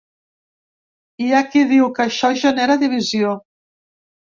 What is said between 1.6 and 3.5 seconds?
diu que això genera divisió.